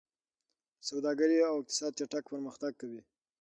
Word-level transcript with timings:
سوداګري 0.89 1.37
او 1.49 1.53
اقتصاد 1.61 1.91
چټک 1.99 2.23
پرمختګ 2.33 2.71
کوي. 2.81 3.01